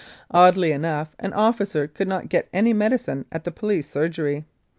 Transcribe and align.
Oddly 0.31 0.71
enough, 0.71 1.15
an 1.19 1.31
officer 1.33 1.85
could 1.87 2.07
not 2.07 2.27
get 2.27 2.49
any 2.51 2.73
medicine 2.73 3.25
at 3.31 3.43
the 3.43 3.51
police 3.51 3.87
surgery. 3.87 4.47